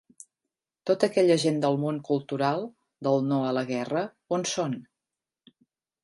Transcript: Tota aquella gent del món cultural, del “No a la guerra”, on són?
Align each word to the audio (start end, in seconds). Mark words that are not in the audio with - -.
Tota 0.89 1.07
aquella 1.09 1.35
gent 1.41 1.59
del 1.65 1.75
món 1.83 1.99
cultural, 2.07 2.65
del 3.07 3.21
“No 3.33 3.37
a 3.49 3.51
la 3.59 3.63
guerra”, 3.73 4.01
on 4.39 4.47
són? 4.53 4.73